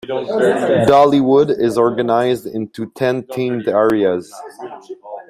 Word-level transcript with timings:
Dollywood 0.87 1.51
is 1.51 1.77
organized 1.77 2.47
into 2.47 2.91
ten 2.95 3.21
themed 3.21 3.67
areas. 3.67 4.33